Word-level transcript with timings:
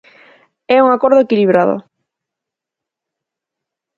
É 0.75 0.77
un 0.85 0.89
acordo 0.93 1.23
equilibrado. 1.25 1.75